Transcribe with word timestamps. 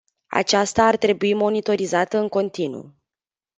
Aceasta 0.29 0.83
ar 0.85 0.97
trebui 0.97 1.33
monitorizată 1.33 2.17
în 2.17 2.29
continuu. 2.29 2.93